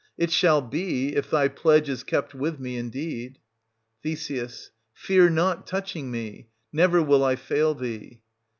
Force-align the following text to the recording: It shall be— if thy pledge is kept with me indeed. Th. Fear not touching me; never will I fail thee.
It 0.17 0.31
shall 0.31 0.61
be— 0.61 1.09
if 1.15 1.29
thy 1.29 1.47
pledge 1.47 1.87
is 1.87 2.03
kept 2.03 2.33
with 2.33 2.59
me 2.59 2.75
indeed. 2.75 3.37
Th. 4.01 4.31
Fear 4.95 5.29
not 5.29 5.67
touching 5.67 6.09
me; 6.09 6.47
never 6.73 7.03
will 7.03 7.23
I 7.23 7.35
fail 7.35 7.75
thee. 7.75 8.23